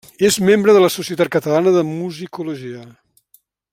És 0.27 0.37
membre 0.45 0.73
de 0.77 0.79
la 0.83 0.89
Societat 0.93 1.29
Catalana 1.35 1.73
de 1.77 1.85
Musicologia. 1.91 2.85